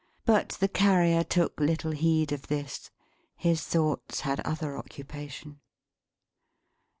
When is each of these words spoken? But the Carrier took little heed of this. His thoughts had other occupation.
But 0.25 0.57
the 0.59 0.67
Carrier 0.67 1.23
took 1.23 1.59
little 1.59 1.91
heed 1.91 2.31
of 2.31 2.47
this. 2.47 2.89
His 3.35 3.63
thoughts 3.63 4.21
had 4.21 4.39
other 4.39 4.75
occupation. 4.75 5.59